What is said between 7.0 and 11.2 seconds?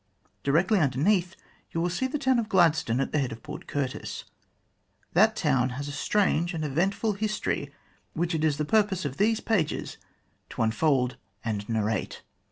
history which it is the purpose of these pages to unfold